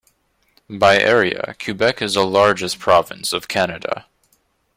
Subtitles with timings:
[0.67, 4.07] By area, Quebec is the largest province of Canada.